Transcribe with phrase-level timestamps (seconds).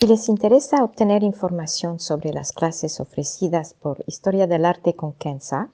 [0.00, 5.68] Si les interesa obtener información sobre las clases ofrecidas por Historia del Arte con Kenza,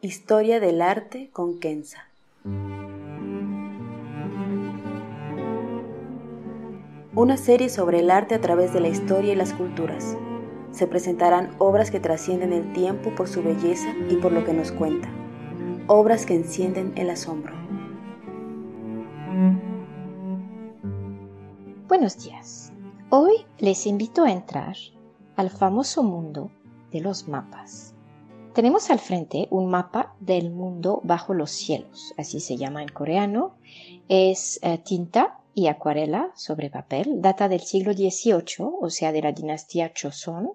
[0.00, 2.06] Historia del arte con Kenza.
[7.16, 10.16] Una serie sobre el arte a través de la historia y las culturas.
[10.70, 14.70] Se presentarán obras que trascienden el tiempo por su belleza y por lo que nos
[14.70, 15.08] cuenta.
[15.88, 17.54] Obras que encienden el asombro.
[21.88, 22.72] Buenos días.
[23.10, 24.76] Hoy les invito a entrar
[25.34, 26.52] al famoso mundo
[26.92, 27.96] de los mapas.
[28.54, 33.56] Tenemos al frente un mapa del mundo bajo los cielos, así se llama en coreano.
[34.08, 39.32] Es eh, tinta y acuarela sobre papel, data del siglo XVIII, o sea, de la
[39.32, 40.52] dinastía Choson,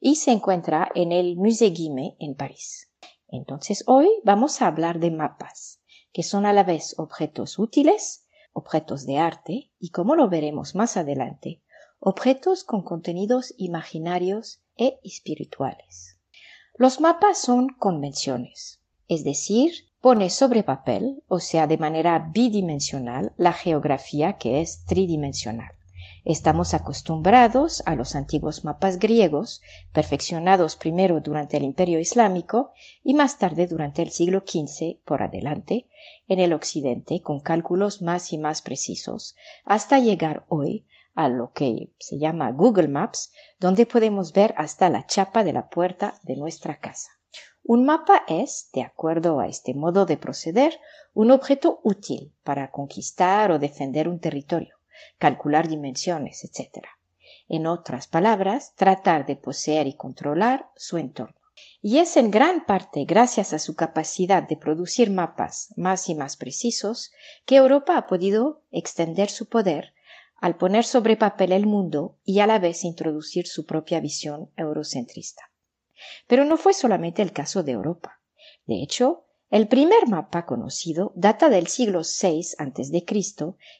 [0.00, 2.90] y se encuentra en el Musée Guimet en París.
[3.28, 5.80] Entonces hoy vamos a hablar de mapas,
[6.12, 10.96] que son a la vez objetos útiles, objetos de arte y, como lo veremos más
[10.96, 11.62] adelante,
[11.98, 16.19] objetos con contenidos imaginarios e espirituales.
[16.80, 23.52] Los mapas son convenciones, es decir, pone sobre papel, o sea, de manera bidimensional, la
[23.52, 25.72] geografía que es tridimensional.
[26.24, 29.60] Estamos acostumbrados a los antiguos mapas griegos,
[29.92, 32.70] perfeccionados primero durante el Imperio Islámico
[33.04, 35.86] y más tarde durante el siglo XV por adelante,
[36.28, 41.92] en el Occidente con cálculos más y más precisos, hasta llegar hoy a lo que
[41.98, 46.78] se llama Google Maps, donde podemos ver hasta la chapa de la puerta de nuestra
[46.78, 47.10] casa.
[47.62, 50.80] Un mapa es, de acuerdo a este modo de proceder,
[51.12, 54.76] un objeto útil para conquistar o defender un territorio,
[55.18, 56.86] calcular dimensiones, etc.
[57.48, 61.36] En otras palabras, tratar de poseer y controlar su entorno.
[61.82, 66.36] Y es en gran parte gracias a su capacidad de producir mapas más y más
[66.36, 67.10] precisos
[67.44, 69.92] que Europa ha podido extender su poder
[70.40, 75.50] al poner sobre papel el mundo y a la vez introducir su propia visión eurocentrista.
[76.26, 78.20] Pero no fue solamente el caso de Europa.
[78.66, 83.04] De hecho, el primer mapa conocido data del siglo VI a.C.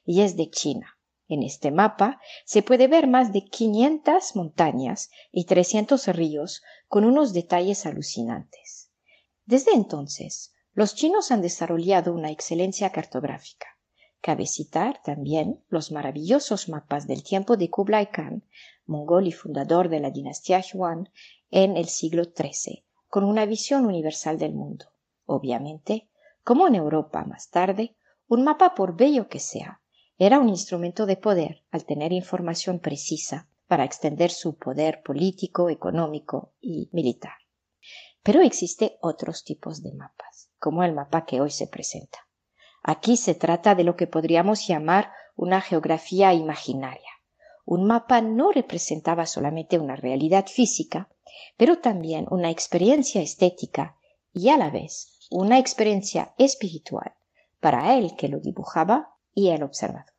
[0.04, 0.98] y es de China.
[1.28, 7.32] En este mapa se puede ver más de 500 montañas y 300 ríos con unos
[7.32, 8.90] detalles alucinantes.
[9.46, 13.68] Desde entonces, los chinos han desarrollado una excelencia cartográfica.
[14.22, 18.44] Cabe citar también los maravillosos mapas del tiempo de Kublai Khan,
[18.84, 21.08] mongol y fundador de la dinastía Yuan
[21.50, 24.86] en el siglo XIII, con una visión universal del mundo.
[25.24, 26.10] Obviamente,
[26.44, 27.96] como en Europa más tarde,
[28.28, 29.80] un mapa, por bello que sea,
[30.18, 36.52] era un instrumento de poder al tener información precisa para extender su poder político, económico
[36.60, 37.38] y militar.
[38.22, 42.18] Pero existen otros tipos de mapas, como el mapa que hoy se presenta.
[42.82, 47.10] Aquí se trata de lo que podríamos llamar una geografía imaginaria.
[47.64, 51.08] Un mapa no representaba solamente una realidad física,
[51.56, 53.96] pero también una experiencia estética
[54.32, 57.12] y a la vez una experiencia espiritual
[57.60, 60.12] para el que lo dibujaba y el observador.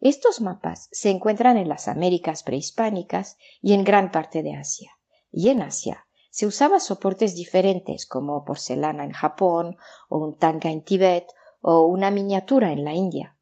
[0.00, 4.92] Estos mapas se encuentran en las Américas prehispánicas y en gran parte de Asia.
[5.30, 9.76] Y en Asia se usaban soportes diferentes como porcelana en Japón
[10.08, 11.26] o un tanga en Tibet
[11.60, 13.36] o una miniatura en la India.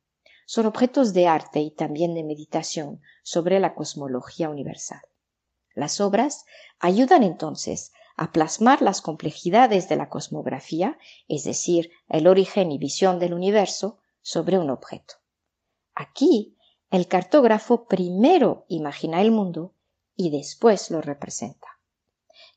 [0.47, 5.03] Son objetos de arte y también de meditación sobre la cosmología universal.
[5.75, 6.45] Las obras
[6.79, 10.99] ayudan entonces a plasmar las complejidades de la cosmografía,
[11.29, 15.15] es decir, el origen y visión del universo, sobre un objeto.
[15.95, 16.57] Aquí,
[16.91, 19.75] el cartógrafo primero imagina el mundo
[20.15, 21.69] y después lo representa.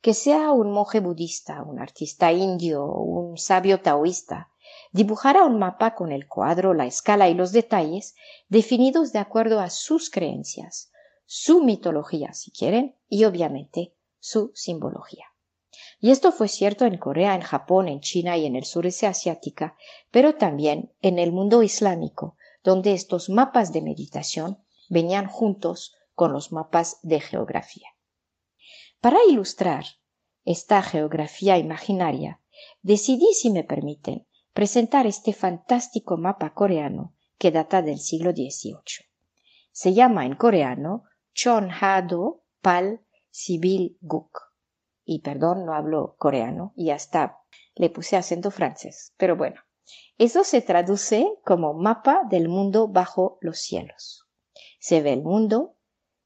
[0.01, 4.49] Que sea un monje budista, un artista indio o un sabio taoísta,
[4.91, 8.15] dibujará un mapa con el cuadro, la escala y los detalles
[8.47, 10.91] definidos de acuerdo a sus creencias,
[11.25, 15.25] su mitología, si quieren, y obviamente su simbología.
[15.99, 19.75] Y esto fue cierto en Corea, en Japón, en China y en el sureste asiática,
[20.11, 26.51] pero también en el mundo islámico, donde estos mapas de meditación venían juntos con los
[26.51, 27.87] mapas de geografía.
[29.01, 29.85] Para ilustrar
[30.43, 32.41] esta geografía imaginaria,
[32.81, 39.07] decidí, si me permiten, presentar este fantástico mapa coreano que data del siglo XVIII.
[39.71, 41.03] Se llama en coreano
[41.33, 44.49] Chonhado Pal Sibil Guk.
[45.05, 47.39] Y perdón, no hablo coreano y hasta
[47.75, 49.13] le puse acento francés.
[49.17, 49.61] Pero bueno,
[50.17, 54.27] eso se traduce como mapa del mundo bajo los cielos.
[54.79, 55.77] Se ve el mundo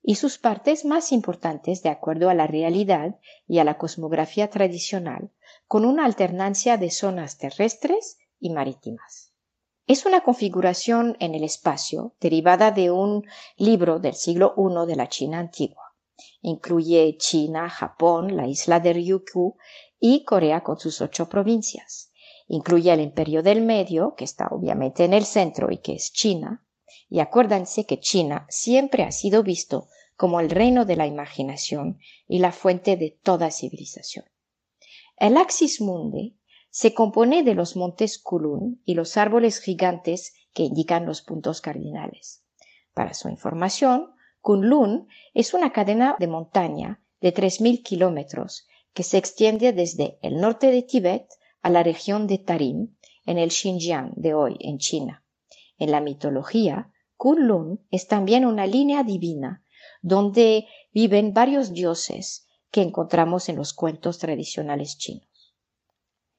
[0.01, 5.31] y sus partes más importantes de acuerdo a la realidad y a la cosmografía tradicional,
[5.73, 9.33] con una alternancia de zonas terrestres y marítimas.
[9.87, 13.25] Es una configuración en el espacio derivada de un
[13.57, 15.95] libro del siglo I de la China antigua.
[16.43, 19.55] Incluye China, Japón, la isla de Ryukyu
[19.99, 22.11] y Corea con sus ocho provincias.
[22.47, 26.67] Incluye el Imperio del Medio, que está obviamente en el centro y que es China.
[27.09, 29.87] Y acuérdense que China siempre ha sido visto
[30.17, 31.97] como el reino de la imaginación
[32.27, 34.25] y la fuente de toda civilización.
[35.17, 36.37] El Axis Mundi
[36.69, 42.43] se compone de los montes Kulun y los árboles gigantes que indican los puntos cardinales.
[42.93, 44.11] Para su información,
[44.41, 50.71] Kunlun es una cadena de montaña de 3.000 kilómetros que se extiende desde el norte
[50.71, 51.27] de Tíbet
[51.61, 52.95] a la región de Tarim,
[53.25, 55.23] en el Xinjiang de hoy, en China.
[55.77, 59.63] En la mitología, Kunlun es también una línea divina
[60.01, 62.42] donde viven varios dioses
[62.73, 65.53] que encontramos en los cuentos tradicionales chinos.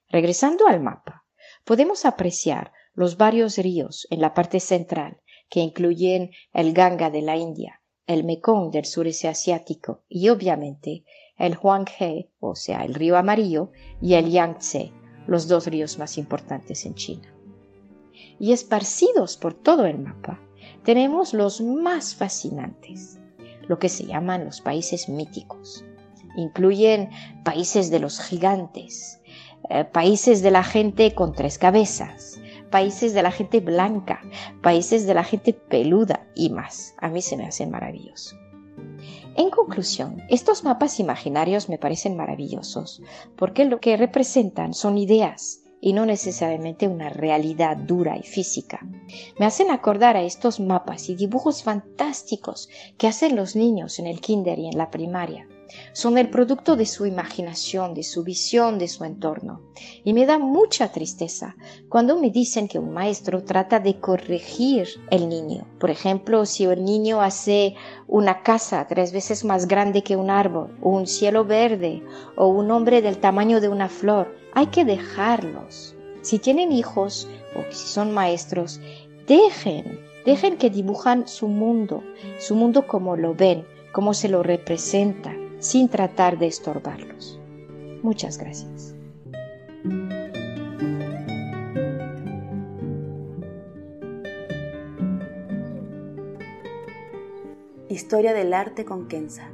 [0.09, 1.25] Regresando al mapa,
[1.65, 7.37] podemos apreciar los varios ríos en la parte central, que incluyen el Ganga de la
[7.37, 11.05] India, el Mekong del sureste asiático y obviamente
[11.39, 13.71] el Huanghe, o sea, el río amarillo,
[14.03, 14.93] y el Yangtze,
[15.29, 17.33] los dos ríos más importantes en China.
[18.41, 20.41] Y esparcidos por todo el mapa,
[20.83, 23.21] tenemos los más fascinantes,
[23.69, 25.85] lo que se llaman los países míticos.
[26.37, 27.11] Incluyen
[27.45, 29.21] países de los gigantes,
[29.71, 32.41] eh, países de la gente con tres cabezas,
[32.71, 34.21] países de la gente blanca,
[34.63, 36.95] países de la gente peluda y más.
[36.99, 38.37] A mí se me hacen maravillosos.
[39.37, 43.03] En conclusión, estos mapas imaginarios me parecen maravillosos
[43.37, 48.81] porque lo que representan son ideas y no necesariamente una realidad dura y física.
[49.39, 54.21] Me hacen acordar a estos mapas y dibujos fantásticos que hacen los niños en el
[54.21, 55.47] kinder y en la primaria
[55.93, 59.61] son el producto de su imaginación, de su visión de su entorno.
[60.05, 61.57] Y me da mucha tristeza
[61.89, 65.67] cuando me dicen que un maestro trata de corregir el niño.
[65.79, 67.75] Por ejemplo, si el niño hace
[68.07, 72.03] una casa tres veces más grande que un árbol, o un cielo verde,
[72.37, 75.97] o un hombre del tamaño de una flor, hay que dejarlos.
[76.23, 78.81] Si tienen hijos o si son maestros,
[79.27, 82.03] dejen, dejen que dibujan su mundo,
[82.39, 87.41] su mundo como lo ven, como se lo representan sin tratar de estorbarlos.
[88.03, 88.95] Muchas gracias.
[97.89, 99.49] Historia del arte con Kenza.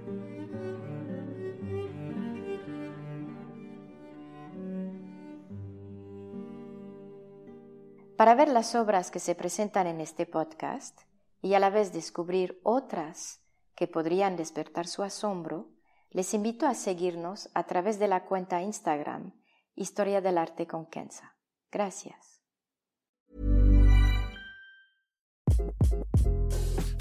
[8.17, 11.02] Para ver las obras que se presentan en este podcast
[11.40, 13.40] y a la vez descubrir otras
[13.76, 15.69] que podrían despertar su asombro,
[16.12, 19.33] les invito a seguirnos a través de la cuenta Instagram
[19.76, 21.37] Historia del Arte con Kenza.
[21.71, 22.40] Gracias.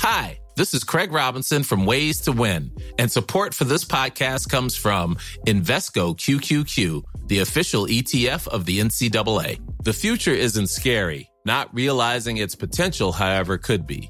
[0.02, 4.76] Hi, this is Craig Robinson from Ways to Win, and support for this podcast comes
[4.76, 9.60] from Invesco QQQ, the official ETF of the NCAA.
[9.84, 11.30] The future isn't scary.
[11.46, 14.10] Not realizing its potential, however, could be.